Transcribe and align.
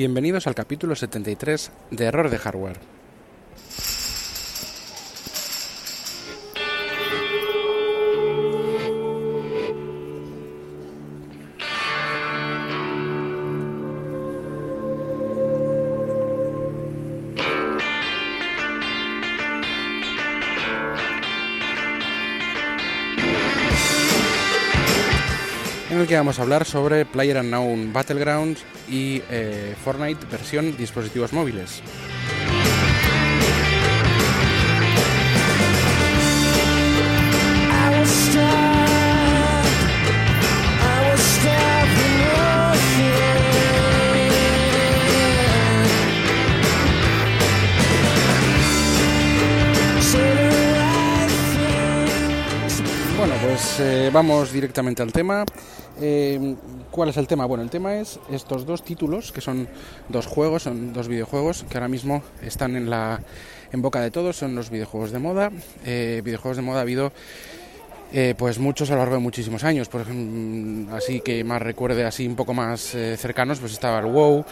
Bienvenidos 0.00 0.46
al 0.46 0.54
capítulo 0.54 0.96
73 0.96 1.70
de 1.90 2.04
Error 2.06 2.30
de 2.30 2.38
Hardware. 2.38 2.78
Que 26.10 26.16
vamos 26.16 26.40
a 26.40 26.42
hablar 26.42 26.64
sobre 26.64 27.06
Player 27.06 27.36
Unknown 27.36 27.92
Battlegrounds 27.92 28.64
y 28.88 29.22
eh, 29.30 29.76
Fortnite 29.84 30.26
versión 30.26 30.76
dispositivos 30.76 31.32
móviles. 31.32 31.84
Pues 53.60 53.80
eh, 53.80 54.10
vamos 54.10 54.52
directamente 54.52 55.02
al 55.02 55.12
tema. 55.12 55.44
Eh, 56.00 56.56
¿Cuál 56.90 57.10
es 57.10 57.18
el 57.18 57.26
tema? 57.26 57.44
Bueno, 57.44 57.62
el 57.62 57.68
tema 57.68 57.96
es 57.96 58.18
estos 58.30 58.64
dos 58.64 58.82
títulos, 58.82 59.32
que 59.32 59.42
son 59.42 59.68
dos 60.08 60.26
juegos, 60.26 60.62
son 60.62 60.94
dos 60.94 61.08
videojuegos 61.08 61.66
que 61.68 61.76
ahora 61.76 61.88
mismo 61.88 62.22
están 62.42 62.74
en, 62.74 62.88
la, 62.88 63.20
en 63.70 63.82
boca 63.82 64.00
de 64.00 64.10
todos, 64.10 64.36
son 64.36 64.54
los 64.54 64.70
videojuegos 64.70 65.10
de 65.10 65.18
moda. 65.18 65.50
Eh, 65.84 66.22
videojuegos 66.24 66.56
de 66.56 66.62
moda 66.62 66.78
ha 66.78 66.82
habido 66.82 67.12
pues 68.38 68.58
muchos 68.58 68.90
a 68.90 68.94
lo 68.94 69.00
largo 69.00 69.16
de 69.16 69.20
muchísimos 69.20 69.62
años. 69.62 69.88
Por 69.88 70.00
ejemplo, 70.00 70.96
así 70.96 71.20
que 71.20 71.44
más 71.44 71.60
recuerde, 71.60 72.04
así 72.04 72.26
un 72.26 72.36
poco 72.36 72.54
más 72.54 72.80
cercanos, 72.80 73.60
pues 73.60 73.72
estaba 73.72 73.98
el 73.98 74.06
WoW, 74.06 74.44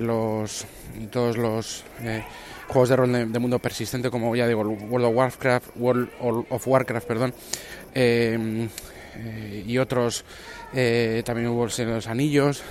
los, 0.00 0.64
todos 1.10 1.36
los 1.36 1.84
juegos 2.68 2.88
de 2.88 2.96
rol 2.96 3.32
de, 3.32 3.38
mundo 3.38 3.58
persistente, 3.58 4.10
como 4.10 4.34
ya 4.34 4.46
digo, 4.46 4.62
World 4.62 5.06
of 5.06 5.14
Warcraft, 5.14 5.66
World 5.76 6.08
of 6.20 6.66
Warcraft, 6.66 7.06
perdón, 7.06 7.34
eh, 7.94 8.68
eh, 9.16 9.64
y 9.66 9.78
otros. 9.78 10.24
Eh, 10.74 11.22
también 11.24 11.48
hubo 11.48 11.66
el 11.66 11.88
los 11.88 12.06
Anillos. 12.06 12.62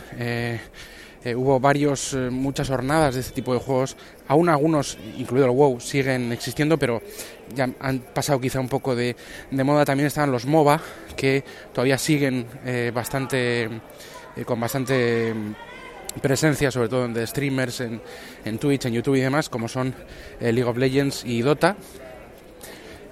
hubo 1.36 1.60
varios, 1.60 2.14
muchas 2.32 2.68
jornadas 2.68 3.16
de 3.16 3.22
este 3.22 3.34
tipo 3.34 3.54
de 3.54 3.60
juegos. 3.60 3.96
Aún 4.28 4.50
algunos, 4.50 4.98
incluido 5.18 5.46
el 5.46 5.54
WoW, 5.54 5.80
siguen 5.80 6.32
existiendo, 6.32 6.78
pero 6.78 7.02
ya 7.56 7.70
han 7.80 8.00
pasado 8.00 8.42
quizá 8.42 8.60
un 8.60 8.70
poco 8.70 8.96
de, 8.96 9.16
de 9.50 9.64
moda. 9.64 9.86
También 9.86 10.08
están 10.08 10.32
los 10.32 10.46
MOBA, 10.46 10.82
que 11.16 11.44
todavía 11.72 11.98
siguen 11.98 12.46
bastante, 12.94 13.70
con 14.46 14.60
bastante 14.60 15.34
presencia, 16.22 16.72
sobre 16.72 16.90
todo 16.90 17.08
de 17.08 17.26
streamers 17.26 17.82
en, 17.82 18.02
en, 18.46 18.58
Twitch, 18.58 18.86
en 18.86 18.94
YouTube 18.94 19.16
y 19.16 19.22
demás, 19.22 19.50
como 19.50 19.68
son 19.68 19.94
eh, 20.40 20.52
League 20.52 20.70
of 20.70 20.78
Legends 20.78 21.24
y 21.26 21.42
Dota. 21.42 21.76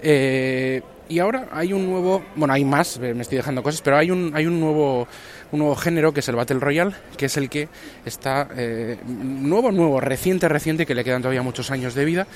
Eh, 0.01 0.81
y 1.09 1.19
ahora 1.19 1.49
hay 1.51 1.73
un 1.73 1.85
nuevo, 1.85 2.23
bueno, 2.35 2.53
hay 2.53 2.63
más, 2.63 2.97
me 2.99 3.21
estoy 3.21 3.37
dejando 3.37 3.61
cosas, 3.61 3.81
pero 3.81 3.97
hay 3.97 4.11
un, 4.11 4.31
hay 4.33 4.45
un 4.45 4.59
nuevo, 4.59 5.07
un 5.51 5.59
nuevo 5.59 5.75
género 5.75 6.13
que 6.13 6.21
es 6.21 6.29
el 6.29 6.35
Battle 6.35 6.59
Royale, 6.59 6.93
que 7.17 7.25
es 7.25 7.35
el 7.35 7.49
que 7.49 7.67
está 8.05 8.47
eh, 8.55 8.97
nuevo, 9.05 9.71
nuevo, 9.71 9.99
reciente, 9.99 10.47
reciente, 10.47 10.85
que 10.85 10.95
le 10.95 11.03
quedan 11.03 11.21
todavía 11.21 11.41
muchos 11.41 11.69
años 11.69 11.93
de 11.95 12.05
vida. 12.05 12.27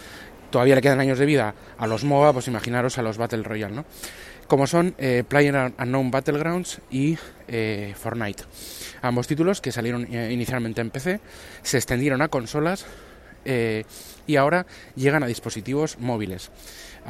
Todavía 0.51 0.75
le 0.75 0.81
quedan 0.81 0.99
años 0.99 1.19
de 1.19 1.25
vida 1.25 1.53
a 1.77 1.87
los 1.87 2.03
MOBA, 2.03 2.33
pues 2.33 2.47
imaginaros 2.47 2.97
a 2.97 3.01
los 3.01 3.17
Battle 3.17 3.43
Royale, 3.43 3.75
¿no? 3.75 3.85
Como 4.47 4.67
son 4.67 4.93
eh, 4.97 5.23
Player 5.27 5.73
Unknown 5.79 6.11
Battlegrounds 6.11 6.79
y 6.91 7.17
Fortnite. 7.95 8.43
Ambos 9.05 9.27
títulos 9.27 9.61
que 9.61 9.71
salieron 9.71 10.07
eh, 10.11 10.31
inicialmente 10.31 10.81
en 10.81 10.89
PC 10.89 11.19
se 11.61 11.77
extendieron 11.77 12.23
a 12.23 12.27
consolas 12.27 12.87
eh, 13.45 13.83
y 14.25 14.35
ahora 14.37 14.65
llegan 14.95 15.21
a 15.21 15.27
dispositivos 15.27 15.99
móviles, 15.99 16.49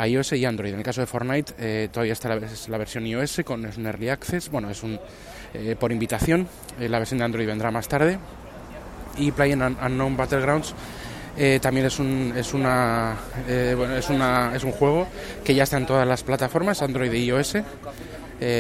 iOS 0.04 0.34
y 0.34 0.46
Android. 0.46 0.72
En 0.74 0.80
el 0.80 0.84
caso 0.84 1.02
de 1.02 1.08
Fortnite 1.08 1.54
eh, 1.58 1.90
todavía 1.92 2.14
está 2.14 2.30
la, 2.30 2.78
versión 2.78 3.06
iOS 3.06 3.42
con 3.46 3.66
es 3.66 3.78
un 3.78 3.86
Early 3.86 4.10
Access, 4.10 4.50
bueno, 4.50 4.70
es 4.70 4.84
un 4.84 5.00
por 5.80 5.94
invitación, 5.94 6.50
la 6.80 7.00
versión 7.00 7.20
de 7.20 7.24
Android 7.24 7.48
vendrá 7.48 7.72
más 7.72 7.88
tarde. 7.88 8.20
Y 9.18 9.32
Player 9.32 9.58
Unknown 9.58 10.18
Battlegrounds 10.18 10.76
también 11.62 11.86
es 11.86 11.98
un 11.98 12.34
es 12.36 12.54
una 12.54 13.16
bueno, 13.48 13.96
es 13.96 14.10
una 14.10 14.52
es 14.54 14.66
un 14.66 14.74
juego 14.74 15.08
que 15.46 15.56
ya 15.56 15.64
está 15.64 15.78
en 15.78 15.86
todas 15.86 16.06
las 16.06 16.24
plataformas 16.24 16.82
Android 16.82 17.14
y 17.14 17.28
iOS 17.28 17.56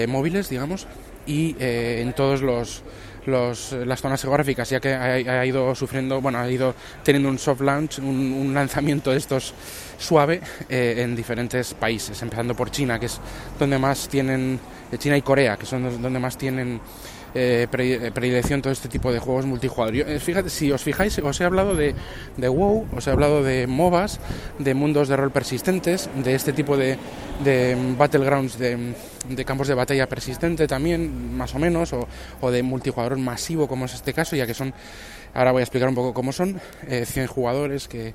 móviles 0.07 0.47
digamos 0.47 0.87
y 1.27 1.57
en 1.59 2.13
todos 2.13 2.41
los 2.41 2.81
los, 3.25 3.71
las 3.71 4.01
zonas 4.01 4.21
geográficas, 4.21 4.69
ya 4.69 4.79
que 4.79 4.93
ha, 4.93 5.45
ido 5.45 5.73
sufriendo, 5.75 6.21
bueno, 6.21 6.39
ha 6.39 6.49
ido 6.49 6.75
teniendo 7.03 7.29
un 7.29 7.39
soft 7.39 7.61
launch, 7.61 7.99
un, 7.99 8.53
lanzamiento 8.53 9.11
de 9.11 9.17
estos 9.17 9.53
suave 9.97 10.41
eh, 10.69 10.95
en 10.97 11.15
diferentes 11.15 11.73
países, 11.73 12.21
empezando 12.21 12.55
por 12.55 12.71
China, 12.71 12.99
que 12.99 13.07
es 13.07 13.19
donde 13.59 13.77
más 13.77 14.07
tienen, 14.07 14.59
eh, 14.91 14.97
China 14.97 15.17
y 15.17 15.21
Corea, 15.21 15.57
que 15.57 15.65
son 15.65 16.01
donde 16.01 16.19
más 16.19 16.37
tienen 16.37 16.79
eh, 17.35 17.67
eh, 17.69 18.11
predilección 18.13 18.61
todo 18.61 18.71
este 18.71 18.87
tipo 18.87 19.11
de 19.11 19.19
juegos 19.19 19.45
multijugador. 19.45 19.95
Eh, 19.95 20.19
fíjate, 20.19 20.49
si 20.49 20.71
os 20.71 20.81
fijáis, 20.81 21.19
os 21.19 21.41
he 21.41 21.43
hablado 21.43 21.75
de, 21.75 21.93
de, 22.37 22.47
WoW, 22.47 22.87
os 22.95 23.05
he 23.05 23.11
hablado 23.11 23.43
de 23.43 23.67
MOBAs, 23.67 24.21
de 24.57 24.73
mundos 24.73 25.09
de 25.09 25.17
rol 25.17 25.31
persistentes, 25.31 26.09
de 26.15 26.33
este 26.33 26.53
tipo 26.53 26.77
de, 26.77 26.97
de 27.43 27.75
battlegrounds, 27.97 28.57
de, 28.57 28.95
de, 29.27 29.45
campos 29.45 29.67
de 29.67 29.73
batalla 29.73 30.07
persistente 30.07 30.65
también, 30.65 31.35
más 31.35 31.53
o 31.55 31.59
menos, 31.59 31.91
o, 31.91 32.07
o, 32.39 32.51
de 32.51 32.63
multijugador 32.63 33.17
masivo 33.17 33.67
como 33.67 33.83
es 33.83 33.93
este 33.93 34.13
caso, 34.13 34.37
ya 34.37 34.47
que 34.47 34.53
son, 34.53 34.73
ahora 35.33 35.51
voy 35.51 35.59
a 35.59 35.63
explicar 35.63 35.89
un 35.89 35.95
poco 35.95 36.13
cómo 36.13 36.31
son, 36.31 36.61
100 36.87 37.27
jugadores 37.27 37.89
que 37.89 38.13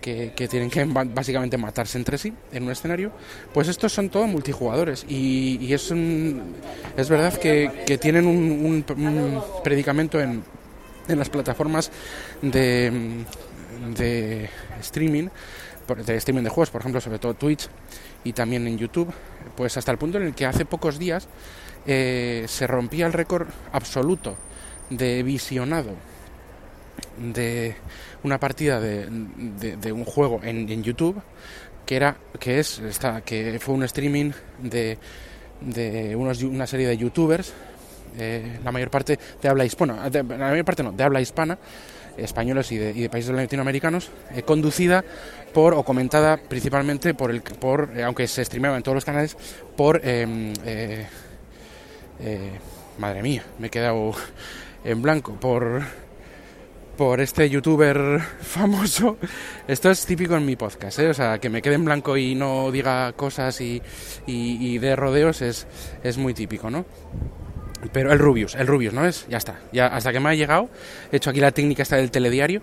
que, 0.00 0.48
tienen 0.48 0.70
que 0.70 0.84
básicamente 0.84 1.58
matarse 1.58 1.98
entre 1.98 2.18
sí 2.18 2.32
en 2.52 2.64
un 2.64 2.70
escenario, 2.70 3.12
pues 3.52 3.68
estos 3.68 3.92
son 3.92 4.08
todos 4.08 4.28
multijugadores. 4.28 5.04
Y, 5.08 5.72
es, 5.72 5.90
es 6.96 7.08
verdad 7.08 7.34
que, 7.34 7.98
tienen 8.00 8.26
un, 8.26 8.84
predicamento 9.62 10.20
en, 10.20 10.42
en, 11.08 11.18
las 11.18 11.28
plataformas 11.28 11.90
de, 12.42 13.24
de 13.96 14.48
streaming, 14.80 15.28
de 16.04 16.16
streaming 16.16 16.42
de 16.42 16.50
juegos, 16.50 16.70
por 16.70 16.80
ejemplo, 16.80 17.00
sobre 17.00 17.18
todo 17.18 17.34
Twitch 17.34 17.68
y 18.24 18.32
también 18.32 18.66
en 18.66 18.78
YouTube, 18.78 19.12
pues 19.56 19.76
hasta 19.76 19.92
el 19.92 19.98
punto 19.98 20.18
en 20.18 20.24
el 20.24 20.34
que 20.34 20.46
hace 20.46 20.64
pocos 20.64 20.98
días 20.98 21.28
eh, 21.86 22.44
se 22.48 22.66
rompía 22.66 23.06
el 23.06 23.12
récord 23.12 23.48
absoluto 23.72 24.36
de 24.90 25.22
visionado 25.22 25.90
de 27.18 27.74
una 28.22 28.38
partida 28.38 28.80
de, 28.80 29.06
de, 29.76 29.92
un 29.92 30.04
juego 30.04 30.40
en, 30.42 30.68
en, 30.68 30.82
YouTube 30.82 31.20
que 31.84 31.96
era 31.96 32.16
que 32.38 32.60
es 32.60 32.78
esta, 32.78 33.22
que 33.22 33.58
fue 33.60 33.74
un 33.74 33.82
streaming 33.84 34.32
de, 34.62 34.98
de 35.60 36.14
unos, 36.16 36.42
una 36.42 36.66
serie 36.66 36.86
de 36.86 36.96
youtubers 36.96 37.52
eh, 38.18 38.58
la 38.64 38.72
mayor 38.72 38.90
parte 38.90 39.18
de 39.40 39.48
habla 39.48 39.64
hispana 39.64 40.08
la 40.10 40.22
mayor 40.22 40.64
parte 40.64 40.82
no 40.82 40.92
de 40.92 41.04
habla 41.04 41.20
hispana 41.20 41.58
españoles 42.16 42.72
y 42.72 42.78
de, 42.78 42.90
y 42.90 43.02
de 43.02 43.10
países 43.10 43.30
latinoamericanos 43.30 44.10
eh, 44.34 44.42
conducida 44.42 45.04
por 45.52 45.74
o 45.74 45.82
comentada 45.84 46.36
principalmente 46.36 47.14
por 47.14 47.30
el 47.30 47.42
por 47.42 47.90
eh, 47.96 48.02
aunque 48.02 48.26
se 48.26 48.44
streameaba 48.44 48.76
en 48.76 48.82
todos 48.82 48.96
los 48.96 49.04
canales 49.04 49.36
por 49.76 50.00
madre 52.98 53.22
mía 53.22 53.44
me 53.58 53.68
he 53.68 53.70
quedado 53.70 54.12
en 54.84 55.02
blanco 55.02 55.34
por 55.34 55.82
por 56.98 57.20
este 57.20 57.48
youtuber 57.48 58.20
famoso. 58.40 59.16
Esto 59.68 59.88
es 59.88 60.04
típico 60.04 60.36
en 60.36 60.44
mi 60.44 60.56
podcast, 60.56 60.98
¿eh? 60.98 61.08
o 61.08 61.14
sea, 61.14 61.38
que 61.38 61.48
me 61.48 61.62
quede 61.62 61.74
en 61.74 61.84
blanco 61.84 62.16
y 62.16 62.34
no 62.34 62.72
diga 62.72 63.12
cosas 63.12 63.60
y, 63.60 63.80
y, 64.26 64.74
y 64.74 64.78
de 64.78 64.96
rodeos 64.96 65.40
es, 65.40 65.68
es 66.02 66.18
muy 66.18 66.34
típico, 66.34 66.68
¿no? 66.70 66.84
Pero 67.92 68.12
el 68.12 68.18
Rubius, 68.18 68.54
el 68.54 68.66
Rubius, 68.66 68.92
¿no 68.92 69.06
es? 69.06 69.26
Ya 69.28 69.38
está. 69.38 69.60
Ya 69.72 69.86
hasta 69.86 70.12
que 70.12 70.20
me 70.20 70.30
ha 70.30 70.34
llegado, 70.34 70.68
he 71.12 71.16
hecho 71.16 71.30
aquí 71.30 71.40
la 71.40 71.52
técnica 71.52 71.82
esta 71.82 71.96
del 71.96 72.10
telediario 72.10 72.62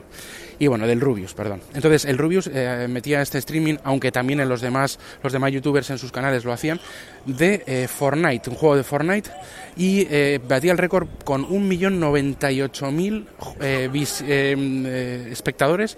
y 0.59 0.67
bueno, 0.67 0.87
del 0.87 1.01
Rubius, 1.01 1.33
perdón. 1.33 1.61
Entonces, 1.73 2.05
el 2.05 2.17
Rubius 2.17 2.49
eh, 2.53 2.87
metía 2.89 3.21
este 3.21 3.37
streaming, 3.37 3.75
aunque 3.83 4.11
también 4.11 4.39
en 4.39 4.49
los 4.49 4.61
demás 4.61 4.99
los 5.23 5.33
demás 5.33 5.51
youtubers 5.51 5.89
en 5.89 5.97
sus 5.97 6.11
canales 6.11 6.45
lo 6.45 6.53
hacían, 6.53 6.79
de 7.25 7.63
eh, 7.65 7.87
Fortnite, 7.87 8.49
un 8.49 8.55
juego 8.55 8.75
de 8.75 8.83
Fortnite 8.83 9.29
y 9.75 10.07
eh, 10.09 10.39
batía 10.47 10.71
el 10.71 10.77
récord 10.77 11.07
con 11.23 11.47
1.098.000 11.47 13.25
eh, 13.59 15.27
espectadores 15.31 15.97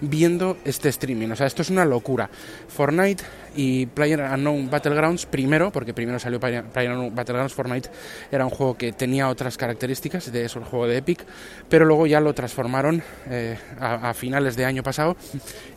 viendo 0.00 0.58
este 0.64 0.88
streaming. 0.88 1.30
O 1.30 1.36
sea, 1.36 1.46
esto 1.46 1.62
es 1.62 1.70
una 1.70 1.84
locura. 1.84 2.28
Fortnite 2.68 3.24
y 3.56 3.86
Player 3.86 4.20
Unknown 4.20 4.70
Battlegrounds 4.70 5.26
primero, 5.26 5.72
porque 5.72 5.94
primero 5.94 6.18
salió 6.18 6.38
Player 6.38 6.64
Unknown 6.64 7.14
Battlegrounds, 7.14 7.54
Fortnite 7.54 7.88
era 8.30 8.44
un 8.44 8.50
juego 8.50 8.76
que 8.76 8.92
tenía 8.92 9.28
otras 9.28 9.56
características, 9.56 10.30
de 10.30 10.44
eso 10.44 10.58
el 10.58 10.64
juego 10.64 10.86
de 10.86 10.98
Epic, 10.98 11.24
pero 11.68 11.84
luego 11.84 12.06
ya 12.06 12.20
lo 12.20 12.34
transformaron 12.34 13.02
eh, 13.28 13.58
a, 13.80 14.12
finales 14.14 14.56
de 14.56 14.64
año 14.64 14.82
pasado 14.82 15.16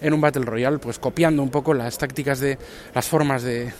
en 0.01 0.13
un 0.13 0.21
Battle 0.21 0.45
Royale, 0.45 0.77
pues 0.77 0.99
copiando 0.99 1.41
un 1.41 1.49
poco 1.49 1.73
las 1.73 1.97
tácticas 1.97 2.39
de 2.39 2.57
las 2.93 3.07
formas 3.07 3.43
de, 3.43 3.71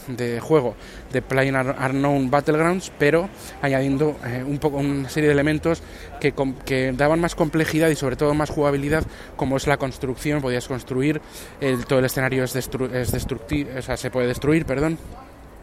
juego 0.42 0.76
de 1.12 1.22
Player 1.22 1.56
Unknown 1.56 2.30
Battlegrounds, 2.32 2.92
pero 2.98 3.30
añadiendo 3.62 4.18
eh, 4.26 4.44
un 4.46 4.58
poco 4.58 4.78
una 4.78 5.10
serie 5.10 5.28
de 5.28 5.34
elementos 5.34 5.84
que, 6.20 6.34
que 6.66 6.94
daban 6.94 7.20
más 7.20 7.36
complejidad 7.36 7.90
y 7.90 7.96
sobre 7.96 8.16
todo 8.16 8.34
más 8.34 8.50
jugabilidad, 8.50 9.04
como 9.36 9.58
es 9.58 9.68
la 9.68 9.78
construcción, 9.78 10.42
podías 10.42 10.68
construir, 10.68 11.22
el, 11.62 11.86
todo 11.86 12.00
el 12.00 12.06
escenario 12.06 12.44
es, 12.44 12.56
es 12.56 13.12
destructivo, 13.12 13.70
o 13.78 13.89
sea, 13.90 13.98
se 13.98 14.12
puede 14.12 14.28
destruir, 14.28 14.66
perdón, 14.66 14.98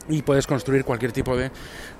y 0.08 0.22
puedes 0.22 0.46
construir 0.46 0.84
cualquier 0.84 1.12
tipo 1.12 1.36
de, 1.36 1.50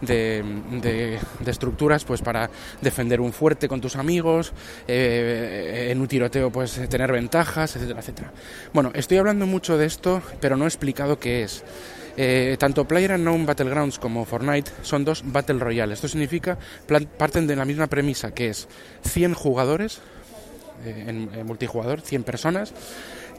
de, 0.00 1.18
estructuras 1.44 2.04
pues 2.04 2.22
para 2.22 2.48
defender 2.80 3.20
un 3.20 3.32
fuerte 3.32 3.66
con 3.66 3.80
tus 3.80 3.96
amigos 3.96 4.52
eh, 4.86 5.88
en 5.90 6.00
un 6.00 6.06
tiroteo 6.06 6.50
pues 6.50 6.80
tener 6.88 7.10
ventajas 7.10 7.74
etcétera 7.74 7.98
etcétera 7.98 8.32
bueno 8.72 8.92
estoy 8.94 9.18
hablando 9.18 9.44
mucho 9.46 9.76
de 9.76 9.86
esto 9.86 10.22
pero 10.40 10.56
no 10.56 10.66
he 10.66 10.68
explicado 10.68 11.18
qué 11.18 11.42
es 11.42 11.64
eh, 12.18 12.56
tanto 12.58 12.88
PlayerUnknown 12.88 13.44
Battlegrounds 13.44 13.98
como 13.98 14.24
Fortnite 14.24 14.70
son 14.82 15.04
dos 15.04 15.22
Battle 15.26 15.58
Royale. 15.58 15.92
Esto 15.92 16.08
significa, 16.08 16.56
parten 17.18 17.46
de 17.46 17.56
la 17.56 17.66
misma 17.66 17.88
premisa, 17.88 18.32
que 18.32 18.48
es 18.48 18.68
100 19.02 19.34
jugadores 19.34 20.00
eh, 20.84 21.04
en, 21.08 21.46
multijugador, 21.46 22.00
100 22.00 22.24
personas, 22.24 22.72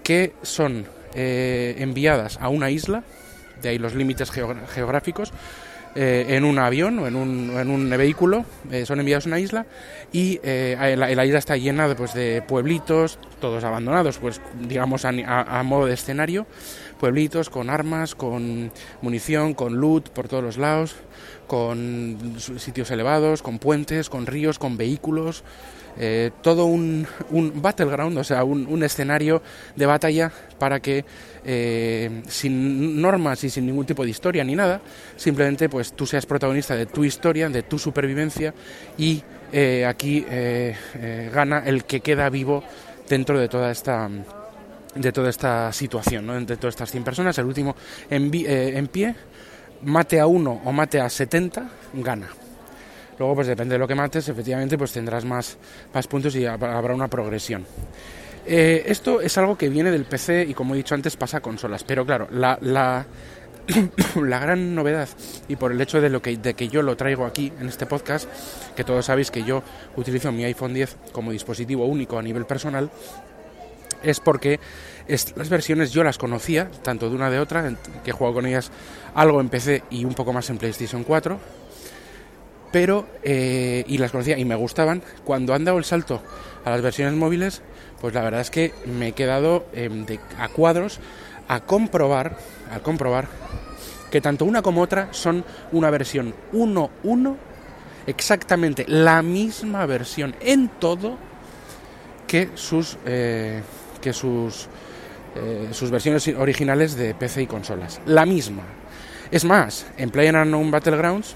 que 0.03 0.33
son 0.43 0.85
eh, 1.17 1.75
enviadas 1.79 2.37
a 2.39 2.47
una 2.47 2.69
isla, 2.71 3.03
de 3.61 3.69
ahí 3.69 3.77
los 3.77 3.95
límites 3.95 4.31
geográficos, 4.31 5.33
en 5.99 6.45
un 6.45 6.59
avión 6.59 6.99
o 6.99 7.07
en 7.07 7.15
un, 7.15 7.57
en 7.57 7.71
un 7.71 7.89
vehículo, 7.89 8.45
son 8.85 8.99
enviados 8.99 9.25
a 9.25 9.29
una 9.29 9.39
isla 9.39 9.65
y 10.13 10.39
la, 10.43 11.25
isla 11.25 11.39
está 11.39 11.57
llena 11.57 11.87
de, 11.87 11.95
pues, 11.95 12.13
de 12.13 12.43
pueblitos, 12.47 13.17
todos 13.41 13.63
abandonados, 13.63 14.19
pues 14.19 14.39
digamos 14.61 15.05
a 15.05 15.63
modo 15.63 15.87
de 15.87 15.95
escenario 15.95 16.45
pueblitos 16.97 17.49
con 17.49 17.69
armas, 17.69 18.15
con 18.15 18.71
munición, 19.01 19.53
con 19.53 19.77
loot 19.77 20.09
por 20.09 20.27
todos 20.27 20.43
los 20.43 20.57
lados, 20.57 20.95
con 21.47 22.35
sitios 22.57 22.91
elevados, 22.91 23.41
con 23.41 23.59
puentes, 23.59 24.09
con 24.09 24.25
ríos, 24.25 24.59
con 24.59 24.77
vehículos. 24.77 25.43
Eh, 25.99 26.29
todo 26.43 26.65
un, 26.65 27.07
un, 27.31 27.59
battleground, 27.59 28.19
o 28.19 28.23
sea, 28.23 28.43
un, 28.43 28.83
escenario 28.83 29.41
de 29.75 29.85
batalla 29.87 30.31
para 30.59 30.79
que 30.79 31.03
eh, 31.43 32.21
sin 32.27 33.01
normas 33.01 33.43
y 33.43 33.49
sin 33.49 33.65
ningún 33.65 33.87
tipo 33.87 34.03
de 34.03 34.11
historia 34.11 34.43
ni 34.43 34.53
nada, 34.53 34.79
simplemente 35.15 35.69
pues 35.69 35.93
tú 35.93 36.05
seas 36.05 36.27
protagonista 36.27 36.75
de 36.75 36.85
tu 36.85 37.03
historia, 37.03 37.49
de 37.49 37.63
tu 37.63 37.79
supervivencia 37.79 38.53
y 38.95 39.23
eh, 39.51 39.85
aquí 39.87 40.23
gana 41.33 41.63
el 41.65 41.85
que 41.85 42.01
queda 42.01 42.29
vivo 42.29 42.63
dentro 43.09 43.39
de 43.39 43.47
toda 43.47 43.71
esta 43.71 44.07
de 44.97 45.11
toda 45.11 45.29
esta 45.29 45.71
situación, 45.73 46.25
¿no? 46.25 46.39
de 46.39 46.57
todas 46.57 46.73
estas 46.73 46.91
100 46.91 47.03
personas, 47.03 47.37
el 47.37 47.45
último 47.45 47.75
en, 48.09 48.31
eh, 48.33 48.73
en 48.75 48.87
pie, 48.87 49.15
mate 49.83 50.19
a 50.19 50.27
uno 50.27 50.61
o 50.65 50.71
mate 50.71 50.99
a 50.99 51.09
70, 51.09 51.69
gana. 51.93 52.27
Luego, 53.19 53.35
pues 53.35 53.47
depende 53.47 53.73
de 53.75 53.79
lo 53.79 53.87
que 53.87 53.95
mates, 53.95 54.29
efectivamente, 54.29 54.77
pues 54.77 54.91
tendrás 54.91 55.25
más, 55.25 55.57
más 55.93 56.07
puntos 56.07 56.35
y 56.35 56.45
habrá 56.45 56.93
una 56.93 57.07
progresión. 57.07 57.65
Eh, 58.45 58.83
esto 58.85 59.21
es 59.21 59.37
algo 59.37 59.57
que 59.57 59.69
viene 59.69 59.91
del 59.91 60.05
PC 60.05 60.45
y, 60.47 60.53
como 60.53 60.73
he 60.73 60.77
dicho 60.77 60.95
antes, 60.95 61.17
pasa 61.17 61.37
a 61.37 61.41
consolas. 61.41 61.83
Pero 61.83 62.05
claro, 62.05 62.27
la, 62.31 62.57
la, 62.61 63.05
la 64.15 64.39
gran 64.39 64.75
novedad, 64.75 65.09
y 65.47 65.55
por 65.55 65.71
el 65.71 65.81
hecho 65.81 65.99
de, 65.99 66.09
lo 66.09 66.21
que, 66.21 66.37
de 66.37 66.53
que 66.53 66.69
yo 66.69 66.83
lo 66.83 66.95
traigo 66.95 67.25
aquí 67.25 67.51
en 67.59 67.67
este 67.67 67.87
podcast, 67.87 68.29
que 68.75 68.83
todos 68.83 69.05
sabéis 69.05 69.31
que 69.31 69.43
yo 69.43 69.63
utilizo 69.95 70.31
mi 70.31 70.45
iPhone 70.45 70.73
10 70.73 70.95
como 71.11 71.31
dispositivo 71.31 71.85
único 71.85 72.19
a 72.19 72.21
nivel 72.21 72.45
personal, 72.45 72.89
es 74.03 74.19
porque 74.19 74.59
las 75.07 75.49
versiones 75.49 75.91
yo 75.91 76.03
las 76.03 76.17
conocía, 76.17 76.69
tanto 76.83 77.09
de 77.09 77.15
una 77.15 77.29
de 77.29 77.39
otra, 77.39 77.75
que 78.03 78.11
he 78.11 78.13
jugado 78.13 78.35
con 78.35 78.45
ellas 78.45 78.71
algo 79.15 79.39
en 79.41 79.49
PC 79.49 79.83
y 79.89 80.05
un 80.05 80.13
poco 80.13 80.33
más 80.33 80.49
en 80.49 80.57
PlayStation 80.57 81.03
4, 81.03 81.39
pero, 82.71 83.07
eh, 83.23 83.83
y 83.87 83.97
las 83.97 84.11
conocía 84.11 84.37
y 84.37 84.45
me 84.45 84.55
gustaban. 84.55 85.01
Cuando 85.23 85.53
han 85.53 85.63
dado 85.63 85.77
el 85.77 85.85
salto 85.85 86.21
a 86.65 86.69
las 86.69 86.81
versiones 86.81 87.15
móviles, 87.15 87.61
pues 88.01 88.13
la 88.13 88.21
verdad 88.21 88.41
es 88.41 88.51
que 88.51 88.73
me 88.85 89.09
he 89.09 89.11
quedado 89.13 89.65
em, 89.73 90.05
a 90.37 90.49
cuadros 90.49 90.99
a 91.47 91.61
comprobar, 91.61 92.37
a 92.73 92.79
comprobar 92.79 93.27
que 94.11 94.21
tanto 94.21 94.45
una 94.45 94.61
como 94.61 94.81
otra 94.81 95.09
son 95.11 95.43
una 95.71 95.89
versión 95.89 96.33
1.1, 96.53 97.35
exactamente 98.05 98.85
la 98.87 99.21
misma 99.21 99.85
versión 99.85 100.35
en 100.39 100.69
todo 100.69 101.17
que 102.27 102.49
sus 102.55 102.97
eh, 103.05 103.61
que 103.99 104.13
sus, 104.13 104.67
eh, 105.35 105.69
sus 105.71 105.91
versiones 105.91 106.27
originales 106.27 106.95
de 106.95 107.13
PC 107.13 107.43
y 107.43 107.47
consolas. 107.47 107.99
La 108.05 108.25
misma. 108.25 108.63
Es 109.31 109.43
más, 109.43 109.85
en 109.97 110.09
PlayerUnknown 110.09 110.71
Battlegrounds 110.71 111.35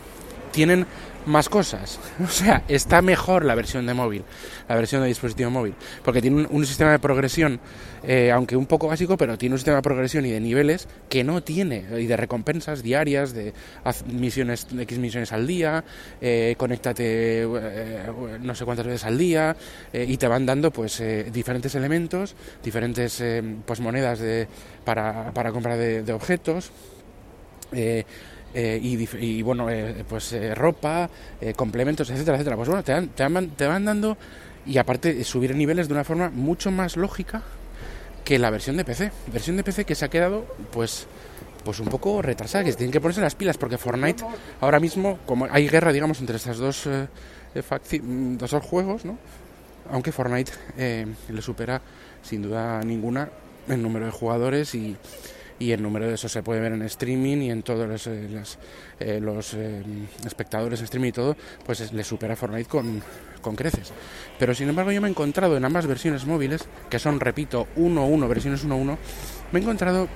tienen 0.52 0.86
más 1.26 1.50
cosas. 1.50 2.00
O 2.24 2.28
sea, 2.28 2.64
está 2.68 3.02
mejor 3.02 3.46
la 3.46 3.56
versión 3.56 3.86
de 3.86 3.94
móvil, 3.94 4.24
la 4.68 4.76
versión 4.76 5.02
de 5.02 5.08
dispositivo 5.08 5.50
móvil, 5.50 5.74
porque 6.04 6.22
tiene 6.22 6.48
un, 6.50 6.66
sistema 6.66 6.92
de 6.92 7.00
progresión, 7.00 7.60
eh, 8.04 8.32
aunque 8.32 8.56
un 8.56 8.66
poco 8.66 8.88
básico, 8.88 9.18
pero 9.18 9.38
tiene 9.38 9.54
un 9.54 9.60
sistema 9.60 9.78
de 9.78 9.82
progresión 9.82 10.26
y 10.26 10.32
de 10.32 10.40
niveles 10.40 10.88
que 11.10 11.24
no 11.24 11.44
tiene, 11.44 11.86
y 12.00 12.06
de 12.06 12.18
recompensas 12.18 12.84
diarias, 12.84 13.34
de 13.34 13.54
misiones, 14.08 14.68
X 14.78 14.98
misiones 14.98 15.32
al 15.32 15.46
día, 15.46 15.84
eh, 16.22 16.56
conéctate 16.58 17.44
eh, 17.44 18.04
no 18.42 18.56
sé 18.56 18.66
cuántas 18.66 18.86
veces 18.86 19.04
al 19.04 19.18
día, 19.18 19.56
y 19.94 20.18
te 20.18 20.28
van 20.28 20.46
dando 20.46 20.72
pues 20.72 21.04
diferentes 21.32 21.76
elementos, 21.76 22.36
diferentes 22.64 23.24
pues 23.66 23.80
monedas 23.80 24.20
de, 24.20 24.48
para, 24.84 25.32
para 25.34 25.52
compra 25.52 25.78
de, 25.78 26.14
objetos. 26.14 26.72
Eh, 27.74 28.04
y, 28.54 29.42
bueno, 29.42 29.70
eh, 29.70 30.04
pues 30.08 30.34
eh, 30.34 30.54
ropa, 30.56 31.10
complementos, 31.56 32.10
etcétera, 32.10 32.38
etcétera. 32.38 32.56
Pues 32.56 32.68
bueno, 32.68 32.84
te, 32.84 33.08
te, 33.08 33.24
van, 33.24 33.50
te 33.52 33.66
van 33.66 33.86
dando 33.86 34.18
y 34.66 34.78
aparte 34.78 35.24
subir 35.24 35.56
niveles 35.56 35.88
de 35.88 35.94
una 35.94 36.04
forma 36.04 36.30
mucho 36.30 36.72
más 36.72 36.98
lógica 36.98 37.44
que 38.24 38.38
la 38.40 38.50
versión 38.50 38.78
de 38.78 38.86
PC. 38.86 39.12
Versión 39.32 39.58
de 39.58 39.64
PC 39.64 39.86
que 39.86 39.96
se 39.96 40.06
ha 40.06 40.10
quedado 40.10 40.46
pues 40.72 41.08
pues 41.64 41.80
un 41.80 41.90
poco 41.90 42.24
retrasada, 42.24 42.64
que 42.64 42.74
tienen 42.74 42.92
que 42.92 43.00
ponerse 43.00 43.22
las 43.22 43.36
pilas 43.36 43.56
porque 43.56 43.78
Fortnite 43.78 44.24
ahora 44.62 44.80
mismo, 44.80 45.20
como 45.28 45.48
hay 45.52 45.68
guerra, 45.70 45.94
digamos, 45.94 46.20
entre 46.20 46.38
estas 46.38 46.58
dos, 46.58 46.88
mm, 46.88 48.38
dos 48.38 48.52
juegos, 48.64 49.06
¿no? 49.06 49.20
Aunque 49.92 50.12
Fortnite 50.12 50.52
le 50.76 51.42
supera 51.44 51.80
sin 52.24 52.42
duda 52.42 52.82
ninguna 52.82 53.30
el 53.68 53.82
número 53.82 54.08
de 54.08 54.12
jugadores 54.12 54.74
y, 54.74 54.98
y 55.62 55.72
el 55.72 55.82
número 55.82 56.08
de 56.08 56.16
eso 56.16 56.28
se 56.28 56.42
puede 56.42 56.60
ver 56.60 56.74
en 56.74 56.82
streaming 56.82 57.38
y 57.38 57.52
en 57.52 57.62
todos 57.62 57.88
los, 57.88 58.08
eh, 58.08 58.28
eh, 59.00 59.20
los 59.22 59.54
eh, 59.54 59.84
espectadores 60.26 60.80
en 60.80 60.86
streaming 60.86 61.10
y 61.10 61.12
todo, 61.12 61.38
pues 61.64 61.94
le 61.94 62.04
supera 62.04 62.36
Fortnite 62.36 62.68
con, 62.68 63.02
con 63.42 63.56
creces. 63.56 63.94
Pero 64.40 64.56
sin 64.56 64.70
embargo 64.70 64.92
yo 64.92 65.02
me 65.02 65.08
he 65.08 65.12
encontrado 65.12 65.56
en 65.56 65.64
ambas 65.64 65.86
versiones 65.86 66.26
móviles, 66.26 66.66
que 66.90 66.98
son, 66.98 67.20
repito, 67.20 67.68
1.1, 67.78 68.28
versiones 68.28 68.66
1.1, 68.66 68.98
me 69.52 69.60
he 69.60 69.62
encontrado 69.62 70.08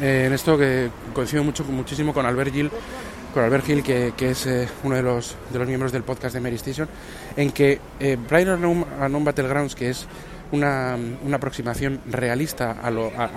en 0.00 0.32
esto 0.32 0.56
que 0.56 0.90
coincido 1.12 1.42
mucho, 1.42 1.64
muchísimo 1.64 2.14
con 2.14 2.24
Albert 2.24 2.52
Gil, 2.52 2.70
con 3.34 3.42
Albert 3.42 3.66
Gil, 3.66 3.82
que, 3.82 4.12
que 4.16 4.30
es 4.30 4.48
uno 4.84 4.94
de 4.94 5.02
los, 5.02 5.36
de 5.52 5.58
los 5.58 5.66
miembros 5.66 5.90
del 5.90 6.04
podcast 6.04 6.34
de 6.34 6.40
Mary 6.40 6.56
Station, 6.56 6.88
en 7.36 7.50
que 7.50 7.80
eh, 7.98 8.16
Brian 8.28 8.64
Unknown 8.64 9.24
Battlegrounds, 9.24 9.74
que 9.74 9.90
es 9.90 10.06
una, 10.52 10.96
una 11.24 11.36
aproximación 11.36 12.00
realista 12.06 12.72
a, 12.82 12.90
lo, 12.90 13.12
a, 13.16 13.30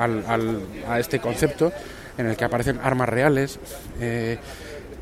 a, 0.88 1.00
este 1.00 1.20
concepto 1.20 1.72
en 2.18 2.28
el 2.28 2.38
que 2.38 2.46
aparecen 2.46 2.80
armas 2.84 3.10
reales. 3.10 3.60
Eh, 4.00 4.38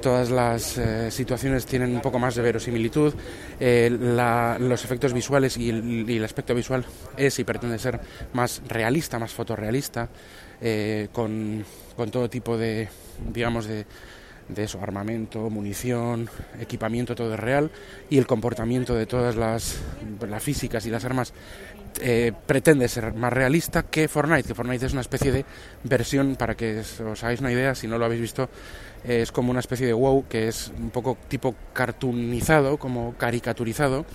todas 0.02 0.30
las 0.30 0.78
eh, 0.78 1.10
situaciones 1.10 1.66
tienen 1.66 1.96
un 1.96 2.02
poco 2.02 2.20
más 2.20 2.36
de 2.36 2.44
verosimilitud, 2.44 3.14
eh, 3.60 3.90
los 4.60 4.86
efectos 4.86 5.12
visuales 5.12 5.58
y 5.58 5.70
el, 5.70 6.24
aspecto 6.24 6.54
visual 6.54 6.86
es 7.18 7.40
y 7.40 7.44
pretende 7.44 7.80
ser 7.80 8.00
más 8.34 8.62
realista, 8.68 9.18
más 9.18 9.34
fotorrealista, 9.34 10.08
con, 11.12 11.66
con, 11.96 12.12
todo 12.12 12.30
tipo 12.30 12.58
de, 12.58 12.90
digamos, 13.34 13.66
de, 13.66 13.86
de 14.50 14.63
eso, 14.63 14.80
armamento, 14.82 15.50
munición, 15.50 16.30
equipamiento, 16.60 17.16
todo 17.16 17.34
es 17.34 17.39
real 17.39 17.72
y 18.10 18.18
el 18.18 18.27
comportamiento 18.27 18.96
de 18.96 19.06
todas 19.06 19.36
las, 19.36 19.80
las 20.27 20.44
físicas 20.44 20.86
y 20.86 20.89
las 20.89 21.06
armas 21.06 21.34
eh, 22.01 22.32
pretende 22.46 22.88
ser 22.88 23.13
más 23.13 23.34
realista 23.34 23.84
que 23.84 24.08
Fortnite, 24.08 24.48
que 24.48 24.56
Fortnite 24.56 24.86
es 24.86 24.92
una 24.92 25.01
especie 25.01 25.32
de 25.32 25.46
versión, 25.84 26.36
para 26.36 26.56
que 26.56 26.80
os 26.80 27.24
hagáis 27.24 27.39
una 27.39 27.51
idea, 27.51 27.75
si 27.75 27.88
no 27.88 27.98
lo 27.98 28.06
habéis 28.06 28.22
visto, 28.22 28.50
es 29.04 29.32
como 29.32 29.51
una 29.51 29.60
especie 29.60 29.88
de 29.88 29.94
WoW 29.94 30.25
que 30.27 30.48
es 30.48 30.72
un 30.77 30.89
poco 30.89 31.18
tipo 31.27 31.56
cartoonizado, 31.74 32.77
como 32.77 33.16
caricaturizado, 33.18 34.06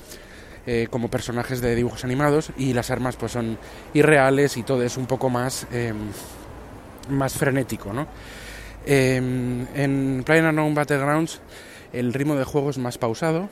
eh, 0.65 0.87
como 0.91 1.11
personajes 1.11 1.61
de 1.61 1.75
dibujos 1.75 2.05
animados 2.05 2.51
y 2.57 2.73
las 2.73 2.91
armas 2.91 3.17
pues 3.17 3.33
son 3.33 3.59
irreales 3.95 4.57
y 4.57 4.63
todo 4.63 4.85
es 4.85 4.97
un 4.97 5.07
poco 5.07 5.29
más, 5.29 5.67
em, 5.73 5.97
más 7.09 7.33
frenético, 7.33 7.93
¿no? 7.93 8.07
Em, 8.87 9.67
en 9.75 10.23
PlayerUnknown 10.25 10.75
Battlegrounds 10.75 11.41
el 11.93 12.13
ritmo 12.13 12.35
de 12.35 12.45
juego 12.45 12.71
es 12.71 12.79
más 12.79 12.99
pausado, 12.99 13.49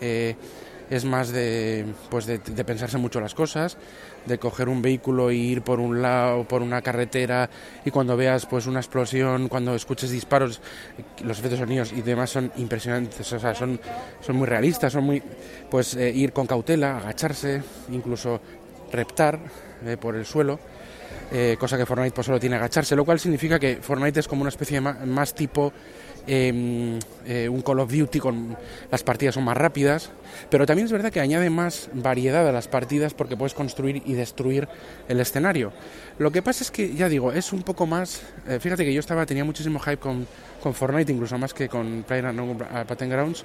eh, 0.00 0.34
es 0.90 1.04
más 1.04 1.30
de, 1.30 1.84
pues 2.10 2.26
de, 2.26 2.38
pensarse 2.38 2.96
mucho 2.96 3.20
las 3.20 3.34
cosas, 3.34 3.76
de 4.24 4.38
coger 4.38 4.68
un 4.68 4.82
vehículo 4.82 5.30
y 5.30 5.38
ir 5.38 5.62
por 5.62 5.80
un 5.80 6.00
lado, 6.00 6.44
por 6.44 6.62
una 6.62 6.80
carretera 6.80 7.50
y 7.84 7.90
cuando 7.90 8.16
veas 8.16 8.46
pues 8.46 8.66
una 8.66 8.80
explosión, 8.80 9.48
cuando 9.48 9.74
escuches 9.74 10.10
disparos, 10.10 10.60
los 11.24 11.38
efectos 11.38 11.58
sonidos 11.58 11.92
y 11.92 12.02
demás 12.02 12.30
son 12.30 12.50
impresionantes, 12.56 13.32
o 13.32 13.38
sea, 13.38 13.54
son, 13.54 13.80
son 14.20 14.36
muy 14.36 14.46
realistas, 14.46 14.92
son 14.92 15.04
muy, 15.04 15.22
pues 15.70 15.94
eh, 15.94 16.10
ir 16.10 16.32
con 16.32 16.46
cautela, 16.46 16.98
agacharse, 16.98 17.62
incluso 17.90 18.40
reptar 18.92 19.38
eh, 19.84 19.96
por 19.96 20.16
el 20.16 20.24
suelo. 20.24 20.58
Eh, 21.32 21.56
cosa 21.58 21.76
que 21.76 21.86
Fortnite 21.86 22.14
pues, 22.14 22.26
solo 22.26 22.38
tiene 22.38 22.56
agacharse, 22.56 22.94
lo 22.94 23.04
cual 23.04 23.18
significa 23.18 23.58
que 23.58 23.76
Fortnite 23.76 24.20
es 24.20 24.28
como 24.28 24.42
una 24.42 24.50
especie 24.50 24.80
de 24.80 25.06
más 25.06 25.34
tipo 25.34 25.72
Em, 26.28 26.98
eh, 27.24 27.48
un 27.48 27.62
Call 27.62 27.78
of 27.78 27.92
Duty 27.92 28.18
con 28.18 28.56
las 28.90 29.04
partidas 29.04 29.36
son 29.36 29.44
más 29.44 29.56
rápidas, 29.56 30.10
pero 30.50 30.66
también 30.66 30.86
es 30.86 30.92
verdad 30.92 31.12
que 31.12 31.20
añade 31.20 31.50
más 31.50 31.88
variedad 31.92 32.48
a 32.48 32.50
las 32.50 32.66
partidas 32.66 33.14
porque 33.14 33.36
puedes 33.36 33.54
construir 33.54 34.02
y 34.04 34.14
destruir 34.14 34.66
el 35.08 35.20
escenario. 35.20 35.72
Lo 36.18 36.32
que 36.32 36.42
pasa 36.42 36.64
es 36.64 36.72
que, 36.72 36.94
ya 36.94 37.08
digo, 37.08 37.30
es 37.30 37.52
un 37.52 37.62
poco 37.62 37.86
más... 37.86 38.22
Eh, 38.48 38.58
fíjate 38.58 38.84
que 38.84 38.92
yo 38.92 38.98
estaba 38.98 39.24
tenía 39.24 39.44
muchísimo 39.44 39.78
hype 39.78 39.98
con, 39.98 40.26
con 40.60 40.74
Fortnite, 40.74 41.12
incluso 41.12 41.38
más 41.38 41.54
que 41.54 41.68
con 41.68 42.04
PlayerUnknown 42.06 42.58
Battlegrounds, 42.58 43.44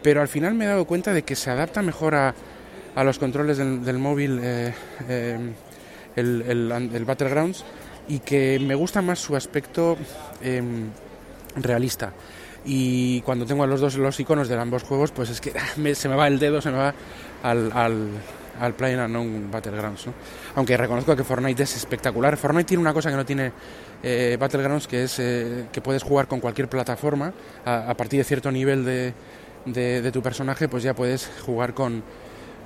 pero 0.00 0.20
al 0.20 0.28
final 0.28 0.54
me 0.54 0.66
he 0.66 0.68
dado 0.68 0.84
cuenta 0.84 1.12
de 1.12 1.22
que 1.22 1.34
se 1.34 1.50
adapta 1.50 1.82
mejor 1.82 2.14
a, 2.14 2.34
a 2.94 3.02
los 3.02 3.18
controles 3.18 3.58
del, 3.58 3.98
móvil 3.98 4.40
em, 5.08 5.54
el, 6.16 6.90
el, 6.92 7.04
Battlegrounds 7.04 7.64
y 8.08 8.18
que 8.20 8.58
me 8.58 8.74
gusta 8.74 9.02
más 9.02 9.18
su 9.18 9.36
aspecto 9.36 9.96
em, 10.42 10.90
realista. 11.56 12.12
Y 12.64 13.20
cuando 13.22 13.44
tengo 13.44 13.64
a 13.64 13.66
los 13.66 13.80
dos 13.80 13.96
los 13.96 14.18
iconos 14.20 14.48
de 14.48 14.56
ambos 14.56 14.84
juegos, 14.84 15.10
pues 15.10 15.30
es 15.30 15.40
que 15.40 15.52
se 15.94 16.08
me 16.08 16.14
va 16.14 16.28
el 16.28 16.38
dedo, 16.38 16.60
se 16.60 16.70
me 16.70 16.78
va 16.78 16.94
al, 17.42 17.72
al, 17.72 18.08
al 18.60 18.74
PlayerUnknown 18.74 19.50
Battlegrounds. 19.50 20.06
¿no? 20.06 20.14
Aunque 20.56 20.76
reconozco 20.76 21.16
que 21.16 21.24
Fortnite 21.24 21.62
es 21.62 21.76
espectacular. 21.76 22.36
Fortnite 22.36 22.68
tiene 22.68 22.80
una 22.80 22.92
cosa 22.92 23.10
que 23.10 23.16
no 23.16 23.24
tiene 23.26 23.52
eh, 24.02 24.36
Battlegrounds, 24.38 24.86
que 24.86 25.04
es 25.04 25.18
eh, 25.18 25.66
que 25.72 25.80
puedes 25.80 26.02
jugar 26.02 26.28
con 26.28 26.40
cualquier 26.40 26.68
plataforma. 26.68 27.32
A, 27.64 27.94
partir 27.94 28.18
de 28.18 28.24
cierto 28.24 28.50
nivel 28.52 28.84
de, 28.84 29.14
de 29.64 30.12
tu 30.12 30.22
personaje, 30.22 30.68
pues 30.68 30.82
ya 30.82 30.94
puedes 30.94 31.30
jugar 31.44 31.74
con, 31.74 32.02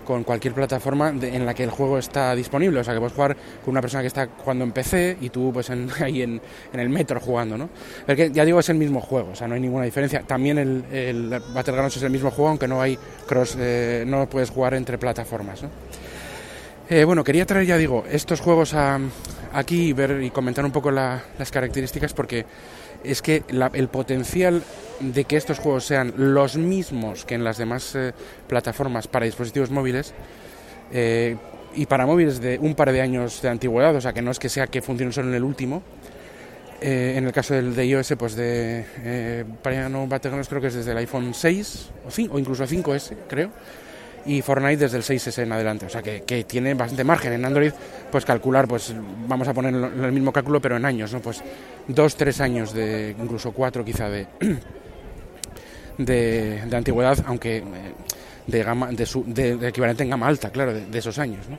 con 0.07 0.25
cualquier 0.25 0.55
plataforma 0.55 1.11
en 1.11 1.45
la 1.45 1.53
que 1.53 1.65
el 1.65 1.71
juego 1.71 1.99
está 1.99 2.35
disponible. 2.35 2.81
O 2.81 2.85
sea, 2.85 2.95
que 2.95 3.01
puedes 3.01 3.15
jugar 3.15 3.37
con 3.65 3.73
una 3.73 3.83
persona 3.83 4.03
que 4.03 4.07
está 4.07 4.29
jugando 4.39 4.65
en 4.65 4.73
PC 4.73 5.19
y 5.21 5.29
tú 5.29 5.51
pues 5.53 5.69
ahí 6.01 6.23
en, 6.23 6.41
el 6.73 6.89
metro 6.89 7.21
jugando, 7.21 7.59
¿no? 7.59 7.69
Porque 8.07 8.31
ya 8.31 8.45
digo, 8.45 8.61
es 8.61 8.69
el 8.69 8.77
mismo 8.77 9.01
juego, 9.01 9.33
o 9.33 9.35
sea, 9.35 9.49
no 9.49 9.55
hay 9.55 9.61
ninguna 9.61 9.85
diferencia. 9.85 10.23
También 10.23 10.59
el, 10.59 10.85
el 10.93 11.43
Battlegrounds 11.53 11.97
es 11.97 12.03
el 12.03 12.11
mismo 12.11 12.31
juego, 12.31 12.51
aunque 12.51 12.69
no 12.69 12.81
hay 12.81 12.99
cross, 13.27 13.57
eh, 13.59 14.05
no 14.07 14.27
puedes 14.29 14.51
jugar 14.51 14.75
entre 14.75 14.97
plataformas, 14.97 15.65
eh, 16.89 17.03
bueno, 17.03 17.25
quería 17.25 17.45
traer, 17.45 17.67
ya 17.67 17.77
digo, 17.77 18.05
estos 18.09 18.41
juegos 18.41 18.73
aquí 19.53 19.89
y 19.89 19.93
ver 19.93 20.23
y 20.23 20.31
comentar 20.31 20.65
un 20.65 20.71
poco 20.71 20.93
las 20.93 21.51
características 21.51 22.13
porque 22.15 22.47
es 23.05 23.23
que 23.23 23.43
el 23.75 23.89
potencial 23.89 24.63
de 25.01 25.25
que 25.25 25.37
estos 25.37 25.59
juegos 25.59 25.85
sean 25.85 26.15
los 26.17 26.57
mismos 26.57 27.25
que 27.25 27.35
en 27.35 27.45
las 27.45 27.59
demás 27.59 27.95
eh, 27.95 28.13
plataformas 28.47 29.09
para 29.09 29.27
dispositivos 29.27 29.71
móviles 29.71 30.15
eh, 30.93 31.37
y 31.75 31.87
para 31.87 32.07
móviles 32.07 32.41
de 32.41 32.59
un 32.59 32.75
par 32.75 32.93
de 32.93 33.03
años 33.03 33.43
de 33.43 33.49
antigüedad, 33.49 33.95
o 33.95 34.01
sea 34.01 34.13
que 34.13 34.23
no 34.23 34.31
es 34.31 34.39
que 34.39 34.49
sea 34.49 34.67
que 34.67 34.81
funcione 34.81 35.13
solo 35.13 35.29
en 35.29 35.35
el 35.35 35.45
último. 35.45 35.83
Eh, 36.81 37.15
en 37.17 37.27
el 37.27 37.33
caso 37.33 37.55
del 37.55 37.75
de 37.75 37.87
iOS, 37.87 38.15
pues 38.19 38.37
de 38.37 38.85
eh, 38.99 39.45
no 39.91 40.07
Battlegrounds 40.07 40.49
creo 40.49 40.61
que 40.61 40.67
es 40.67 40.75
desde 40.75 40.93
el 40.93 40.99
iPhone 40.99 41.33
6 41.33 41.91
o, 42.07 42.11
5, 42.11 42.35
o 42.35 42.39
incluso 42.39 42.65
5S, 42.65 43.17
creo 43.29 43.51
y 44.27 44.43
Fortnite 44.43 44.77
desde 44.77 44.97
el 44.97 45.03
6S 45.03 45.43
en 45.43 45.53
adelante. 45.53 45.87
O 45.87 45.89
sea 45.89 46.03
que, 46.03 46.23
que, 46.23 46.45
tiene 46.45 46.75
bastante 46.75 47.05
margen. 47.05 47.33
En 47.33 47.45
Android, 47.45 47.73
pues 48.11 48.25
calcular, 48.25 48.67
pues 48.67 48.95
vamos 49.27 49.47
a 49.49 49.55
poner 49.55 49.75
el 49.75 50.13
mismo 50.13 50.33
cálculo, 50.33 50.61
pero 50.61 50.77
en 50.77 50.85
años, 50.85 51.13
¿no? 51.13 51.21
Pues 51.21 51.43
dos, 51.89 52.17
tres 52.17 52.41
años 52.41 52.73
de, 52.73 53.15
incluso 53.21 53.53
cuatro 53.53 53.85
quizá 53.85 54.09
de, 54.09 54.27
de, 55.99 56.63
antigüedad, 56.73 57.19
aunque 57.27 57.59
eh, 57.59 57.63
de, 58.47 58.63
gama, 58.63 58.89
de, 58.91 59.07
su, 59.07 59.25
de, 59.27 59.69
equivalente 59.69 60.03
en 60.03 60.11
gama 60.11 60.27
alta, 60.27 60.51
claro, 60.51 60.75
de, 60.75 60.99
esos 60.99 61.19
años, 61.19 61.49
¿no? 61.49 61.59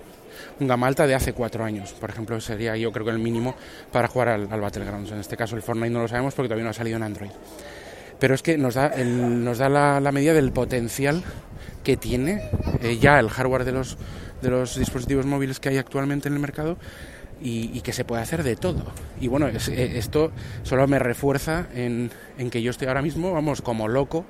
Un 0.60 0.68
gama 0.68 0.88
alta 0.88 1.06
de 1.06 1.14
hace 1.14 1.34
cuatro 1.34 1.64
años, 1.64 1.94
por 1.94 2.10
ejemplo, 2.10 2.40
sería 2.42 2.76
yo 2.76 2.92
creo 2.92 3.06
que 3.06 3.12
el 3.12 3.20
mínimo 3.20 3.56
para 3.92 4.08
jugar 4.08 4.30
al, 4.30 4.48
al 4.52 4.62
Battlegrounds. 4.62 5.12
En 5.12 5.20
este 5.20 5.38
caso 5.38 5.56
el 5.56 5.62
Fortnite 5.62 5.92
no 5.92 6.02
lo 6.02 6.08
sabemos 6.08 6.34
porque 6.34 6.48
todavía 6.48 6.64
no 6.64 6.72
ha 6.72 6.74
salido 6.74 6.98
en 6.98 7.04
Android 7.04 7.30
pero 8.20 8.36
es 8.36 8.42
que 8.42 8.58
nos 8.58 8.76
da, 8.76 8.88
el, 8.88 9.44
nos 9.44 9.58
da 9.58 9.70
la, 9.70 10.12
medida 10.12 10.34
del 10.34 10.52
potencial 10.52 11.24
que 11.84 11.98
tiene 11.98 12.50
eh, 12.82 12.98
ya 13.00 13.20
el 13.20 13.30
hardware 13.30 13.64
de 13.64 13.72
los, 13.72 13.98
de 14.42 14.50
los 14.50 14.78
dispositivos 14.78 15.26
móviles 15.26 15.60
que 15.60 15.70
hay 15.70 15.78
actualmente 15.78 16.28
en 16.28 16.34
el 16.34 16.40
mercado 16.40 16.78
y, 17.42 17.82
que 17.82 17.94
se 17.94 18.04
puede 18.04 18.24
hacer 18.24 18.44
de 18.44 18.56
todo. 18.56 18.84
Y 19.22 19.28
bueno, 19.28 19.48
eh, 19.48 19.94
esto 19.96 20.32
solo 20.64 20.88
me 20.88 21.00
refuerza 21.00 21.68
en, 21.74 22.12
en, 22.38 22.50
que 22.50 22.62
yo 22.62 22.72
estoy 22.72 22.88
ahora 22.88 23.04
mismo, 23.04 23.32
vamos, 23.32 23.62
como 23.62 23.88
loco, 23.88 24.26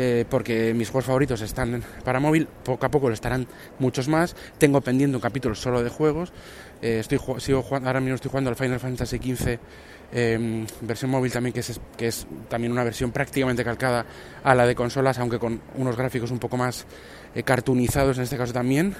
eh, 0.00 0.24
porque 0.30 0.72
mis 0.74 0.90
juegos 0.90 1.06
favoritos 1.06 1.40
están 1.40 1.82
para 2.04 2.20
móvil, 2.20 2.46
poco 2.64 2.86
a 2.86 2.88
poco 2.88 3.08
lo 3.08 3.14
estarán 3.14 3.48
muchos 3.80 4.06
más. 4.06 4.36
Tengo 4.58 4.80
pendiente 4.80 5.16
un 5.16 5.20
capítulo 5.20 5.56
solo 5.56 5.82
de 5.82 5.90
juegos. 5.90 6.32
estoy 6.80 7.18
sigo 7.38 7.62
jugando, 7.62 7.88
ahora 7.88 8.00
mismo 8.00 8.14
estoy 8.14 8.30
jugando 8.30 8.50
al 8.50 8.56
Final 8.56 8.78
Fantasy 8.78 9.18
XV 9.18 9.58
Em, 10.10 10.66
versión 10.80 11.10
móvil 11.10 11.30
también 11.30 11.52
que 11.52 11.60
es, 11.60 11.78
que 11.98 12.06
es 12.06 12.26
también 12.48 12.72
una 12.72 12.82
versión 12.82 13.12
prácticamente 13.12 13.62
calcada 13.62 14.06
a 14.42 14.54
la 14.54 14.66
de 14.66 14.74
consolas, 14.74 15.18
aunque 15.18 15.38
con 15.38 15.60
unos 15.76 15.96
gráficos 15.96 16.30
un 16.30 16.38
poco 16.38 16.56
más 16.56 16.86
eh, 17.34 17.42
cartoonizados 17.42 18.16
en 18.16 18.24
este 18.24 18.38
caso 18.38 18.54
también, 18.54 18.94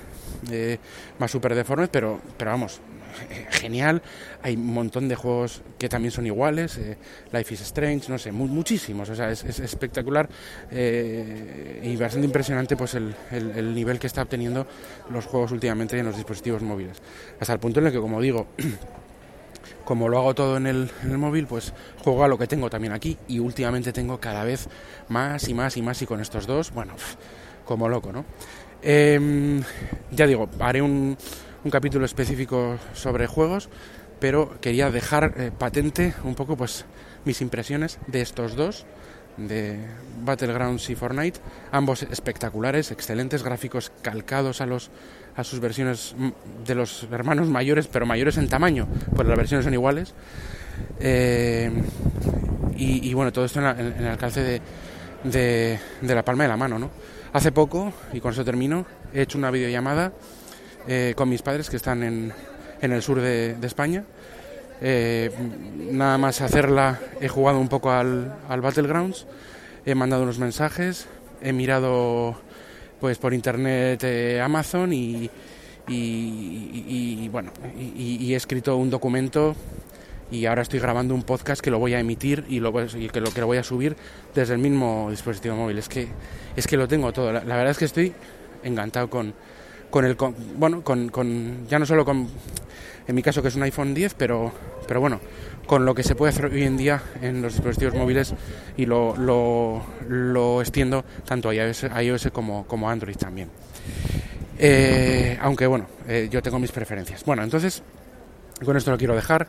eh, 0.51 0.79
más 1.19 1.31
super 1.31 1.55
deformes, 1.55 1.89
pero, 1.91 2.21
pero 2.37 2.51
vamos, 2.51 2.75
eh, 2.77 2.88
genial. 3.51 4.03
Hay 4.43 4.57
un 4.57 4.73
montón 4.73 5.09
de 5.09 5.15
juegos 5.15 5.63
que 5.79 5.89
también 5.89 6.13
son 6.13 6.27
iguales, 6.27 6.79
Life 7.33 7.55
is 7.55 7.61
Strange, 7.63 8.09
no 8.09 8.19
sé, 8.19 8.33
muchísimos, 8.33 9.09
o 9.11 9.15
sea, 9.15 9.31
es, 9.31 9.45
espectacular 9.45 10.29
y 10.71 11.97
bastante 11.97 12.27
impresionante 12.27 12.77
pues 12.77 12.95
el, 12.95 13.15
el, 13.31 13.51
el 13.53 13.75
nivel 13.75 13.99
que 13.99 14.07
está 14.07 14.23
obteniendo 14.23 14.67
los 15.11 15.27
juegos 15.27 15.53
últimamente 15.53 15.99
en 15.99 16.07
los 16.07 16.17
dispositivos 16.17 16.63
móviles. 16.63 16.99
Hasta 17.41 17.53
el 17.53 17.59
punto 17.59 17.81
en 17.81 17.87
el 17.87 17.93
que, 17.93 18.01
como 18.01 18.21
digo, 18.21 18.47
como 19.85 20.09
lo 20.09 20.19
hago 20.19 20.35
todo 20.35 20.59
en 20.59 20.67
el, 20.67 20.91
móvil, 21.05 21.47
pues 21.47 21.73
juego 22.05 22.25
a 22.25 22.29
lo 22.29 22.37
que 22.37 22.47
tengo 22.47 22.69
también 22.69 22.93
aquí 22.93 23.17
y 23.27 23.39
últimamente 23.39 23.93
tengo 23.93 24.19
cada 24.21 24.45
vez 24.45 24.69
más 25.09 25.49
y 25.49 25.55
más 25.55 25.77
y 25.77 25.83
más 25.83 26.03
y 26.03 26.07
con 26.07 26.21
estos 26.21 26.47
dos, 26.47 26.73
bueno, 26.73 26.95
como 27.65 27.89
loco, 27.89 28.13
¿no? 28.13 28.25
Em, 28.83 29.63
ya 30.11 30.27
digo, 30.27 30.49
haré 30.61 30.83
un, 30.83 31.17
un, 31.65 31.71
capítulo 31.71 32.05
específico 32.05 32.79
sobre 32.95 33.27
juegos, 33.27 33.69
pero 34.21 34.61
quería 34.61 34.91
dejar 34.91 35.35
eh, 35.37 35.51
patente 35.57 36.15
un 36.25 36.35
poco 36.35 36.57
pues 36.57 36.85
mis 37.25 37.41
impresiones 37.41 37.99
de 38.07 38.21
estos 38.21 38.57
dos 38.57 38.87
de 39.37 39.79
Battlegrounds 40.25 40.91
y 40.91 40.97
Fortnite, 40.97 41.41
ambos 41.71 42.03
espectaculares, 42.03 42.91
excelentes 42.91 43.43
gráficos 43.43 43.93
calcados 44.03 44.61
a 44.61 44.67
los 44.67 44.91
a 45.37 45.45
sus 45.45 45.61
versiones 45.61 46.17
de 46.67 46.75
los 46.75 47.07
hermanos 47.13 47.49
mayores, 47.49 47.87
pero 47.87 48.05
mayores 48.05 48.39
en 48.39 48.49
tamaño, 48.49 48.89
pues 49.15 49.29
las 49.29 49.37
versiones 49.37 49.65
son 49.65 49.73
iguales. 49.73 50.13
Eh, 50.99 51.71
y, 52.77 53.13
bueno, 53.15 53.33
todo 53.33 53.45
esto 53.45 53.61
en, 53.61 53.95
el 53.99 54.07
alcance 54.07 54.41
de, 54.43 54.61
de, 55.25 56.15
la 56.15 56.25
palma 56.25 56.45
de 56.45 56.49
la 56.49 56.57
mano, 56.57 56.79
¿no? 56.79 56.91
Hace 57.33 57.53
poco, 57.53 57.93
y 58.13 58.21
con 58.21 58.33
eso 58.33 58.45
termino, 58.45 58.85
he 59.13 59.23
hecho 59.23 59.39
una 59.39 59.51
videollamada 59.51 60.13
eh, 60.89 61.13
con 61.17 61.29
mis 61.29 61.43
padres 61.43 61.71
que 61.71 61.77
están 61.77 62.03
en, 62.03 62.33
en 62.81 62.93
el 62.93 63.03
sur 63.03 63.21
de, 63.21 63.57
España. 63.63 64.05
Eh, 64.81 65.31
nada 65.93 66.19
más 66.19 66.41
hacerla, 66.41 66.99
he 67.21 67.29
jugado 67.29 67.59
un 67.61 67.69
poco 67.69 67.91
al, 67.91 68.35
al 68.49 68.61
Battlegrounds, 68.61 69.27
he 69.85 69.95
mandado 69.95 70.23
unos 70.23 70.39
mensajes, 70.39 71.07
he 71.43 71.53
mirado 71.53 72.37
pues 73.01 73.19
por 73.19 73.35
internet 73.35 74.03
eh, 74.05 74.41
Amazon 74.41 74.93
y, 74.93 75.31
y, 75.89 77.29
bueno 77.29 77.51
y, 77.79 78.33
he 78.33 78.37
escrito 78.37 78.77
un 78.77 78.91
documento 78.91 79.55
y 80.31 80.45
ahora 80.47 80.63
estoy 80.63 80.81
grabando 80.81 81.15
un 81.15 81.23
podcast 81.23 81.63
que 81.63 81.71
lo 81.71 81.79
voy 81.79 81.95
a 81.95 82.01
emitir 82.01 82.45
y, 82.49 82.61
lo, 82.61 82.73
que, 82.73 83.21
lo, 83.21 83.33
que 83.33 83.41
lo 83.41 83.47
voy 83.47 83.59
a 83.59 83.63
subir 83.63 83.97
desde 84.35 84.55
el 84.55 84.59
mismo 84.59 85.09
dispositivo 85.11 85.57
móvil 85.57 85.79
es 85.79 85.89
que 85.89 86.09
es 86.57 86.67
que 86.67 86.77
lo 86.77 86.89
tengo 86.89 87.13
todo 87.13 87.33
la, 87.33 87.41
verdad 87.41 87.71
es 87.71 87.79
que 87.79 87.85
estoy 87.87 88.13
encantado 88.63 89.09
con 89.09 89.33
con 89.91 90.05
el 90.05 90.17
con, 90.17 90.35
bueno 90.57 90.83
con, 90.83 91.09
con, 91.09 91.67
ya 91.69 91.79
no 91.79 91.87
solo 91.87 92.05
con 92.05 92.29
en 93.07 93.15
mi 93.15 93.23
caso 93.23 93.43
que 93.43 93.49
es 93.49 93.57
un 93.57 93.63
iPhone 93.63 93.95
10 93.95 94.15
pero 94.15 94.53
pero 94.87 95.01
bueno 95.01 95.21
con 95.69 95.85
lo 95.85 95.95
que 95.95 96.03
se 96.03 96.15
puede 96.15 96.31
hacer 96.31 96.47
hoy 96.47 96.63
en 96.63 96.77
día 96.79 97.03
en 97.21 97.43
los 97.43 97.53
dispositivos 97.53 97.95
móviles 97.95 98.35
y 98.77 98.87
lo, 98.87 99.15
lo, 99.17 99.83
lo 100.09 100.63
extiendo 100.63 101.05
tanto 101.27 101.51
a 101.51 101.55
iOS, 101.55 101.85
a 101.85 102.03
iOS 102.03 102.31
como, 102.33 102.67
como 102.67 102.89
Android 102.89 103.17
también. 103.17 103.51
Eh, 104.59 105.39
aunque 105.43 105.67
bueno 105.67 105.87
eh, 106.09 106.29
yo 106.31 106.43
tengo 106.43 106.59
mis 106.59 106.73
preferencias. 106.73 107.23
Bueno 107.25 107.43
entonces 107.43 107.83
con 108.65 108.77
esto 108.77 108.91
lo 108.91 108.99
quiero 108.99 109.15
dejar 109.15 109.47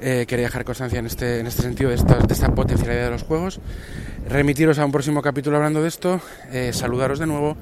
eh, 0.00 0.24
quería 0.26 0.46
dejar 0.46 0.64
constancia 0.64 0.98
en 0.98 1.06
este, 1.06 1.40
en 1.40 1.46
este 1.46 1.60
sentido 1.60 1.90
de 1.90 1.96
esta, 1.96 2.16
de 2.16 2.32
esta, 2.32 2.54
potencialidad 2.54 3.04
de 3.04 3.10
los 3.10 3.22
juegos. 3.22 3.60
Remitiros 4.26 4.78
a 4.78 4.84
un 4.86 4.92
próximo 4.92 5.20
capítulo 5.20 5.58
hablando 5.58 5.82
de 5.82 5.88
esto 5.88 6.22
saludaros 6.72 7.18
de 7.18 7.26
nuevo 7.26 7.58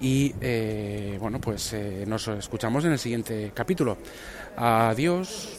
y 0.00 0.34
eh, 0.40 1.16
bueno, 1.20 1.40
pues 1.40 1.72
eh, 1.72 2.04
nos 2.06 2.28
escuchamos 2.28 2.84
en 2.84 2.92
el 2.92 2.98
siguiente 2.98 3.50
capítulo. 3.54 3.98
Adiós. 4.56 5.57